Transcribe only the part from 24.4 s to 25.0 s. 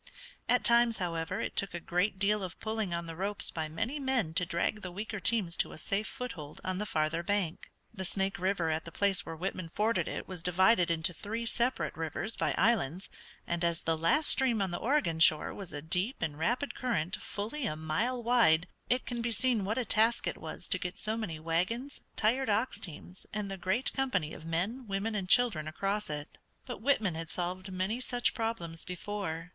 men,